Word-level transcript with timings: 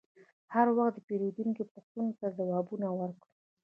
هر 0.53 0.67
وخت 0.77 0.93
د 0.95 0.99
پیرودونکي 1.07 1.63
پوښتنو 1.73 2.11
ته 2.19 2.27
ځواب 2.37 2.65
ورکړه. 2.99 3.27